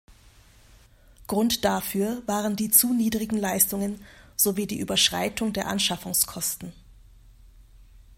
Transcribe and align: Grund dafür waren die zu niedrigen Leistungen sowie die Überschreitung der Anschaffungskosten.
Grund 1.27 1.63
dafür 1.63 2.23
waren 2.27 2.55
die 2.55 2.71
zu 2.71 2.91
niedrigen 2.91 3.37
Leistungen 3.37 4.03
sowie 4.35 4.65
die 4.65 4.79
Überschreitung 4.79 5.53
der 5.53 5.67
Anschaffungskosten. 5.67 6.73